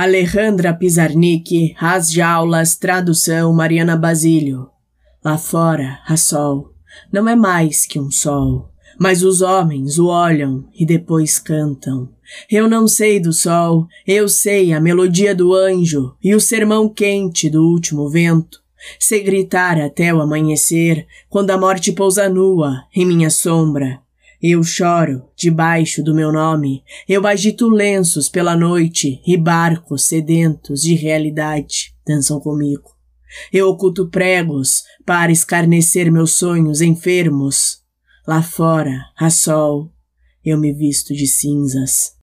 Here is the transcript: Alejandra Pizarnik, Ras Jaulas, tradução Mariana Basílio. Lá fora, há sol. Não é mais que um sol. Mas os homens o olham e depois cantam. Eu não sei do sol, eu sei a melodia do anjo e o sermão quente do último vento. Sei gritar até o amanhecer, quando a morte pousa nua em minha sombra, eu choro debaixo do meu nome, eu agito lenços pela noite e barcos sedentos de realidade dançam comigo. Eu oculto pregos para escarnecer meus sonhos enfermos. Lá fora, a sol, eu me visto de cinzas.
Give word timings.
Alejandra 0.00 0.72
Pizarnik, 0.72 1.74
Ras 1.76 2.12
Jaulas, 2.12 2.76
tradução 2.76 3.52
Mariana 3.52 3.96
Basílio. 3.96 4.68
Lá 5.24 5.36
fora, 5.36 5.98
há 6.06 6.16
sol. 6.16 6.72
Não 7.12 7.28
é 7.28 7.34
mais 7.34 7.84
que 7.84 7.98
um 7.98 8.08
sol. 8.08 8.70
Mas 8.96 9.24
os 9.24 9.42
homens 9.42 9.98
o 9.98 10.06
olham 10.06 10.68
e 10.72 10.86
depois 10.86 11.40
cantam. 11.40 12.10
Eu 12.48 12.68
não 12.68 12.86
sei 12.86 13.18
do 13.18 13.32
sol, 13.32 13.88
eu 14.06 14.28
sei 14.28 14.72
a 14.72 14.80
melodia 14.80 15.34
do 15.34 15.52
anjo 15.52 16.14
e 16.22 16.32
o 16.32 16.40
sermão 16.40 16.88
quente 16.88 17.50
do 17.50 17.64
último 17.64 18.08
vento. 18.08 18.60
Sei 19.00 19.20
gritar 19.20 19.80
até 19.80 20.14
o 20.14 20.20
amanhecer, 20.20 21.08
quando 21.28 21.50
a 21.50 21.58
morte 21.58 21.90
pousa 21.90 22.28
nua 22.28 22.84
em 22.94 23.04
minha 23.04 23.30
sombra, 23.30 24.00
eu 24.40 24.62
choro 24.62 25.28
debaixo 25.36 26.02
do 26.02 26.14
meu 26.14 26.30
nome, 26.32 26.82
eu 27.08 27.26
agito 27.26 27.68
lenços 27.68 28.28
pela 28.28 28.56
noite 28.56 29.20
e 29.26 29.36
barcos 29.36 30.04
sedentos 30.04 30.82
de 30.82 30.94
realidade 30.94 31.94
dançam 32.06 32.40
comigo. 32.40 32.96
Eu 33.52 33.68
oculto 33.68 34.08
pregos 34.08 34.82
para 35.04 35.30
escarnecer 35.32 36.10
meus 36.10 36.32
sonhos 36.32 36.80
enfermos. 36.80 37.82
Lá 38.26 38.42
fora, 38.42 39.06
a 39.18 39.30
sol, 39.30 39.92
eu 40.44 40.58
me 40.58 40.72
visto 40.72 41.14
de 41.14 41.26
cinzas. 41.26 42.17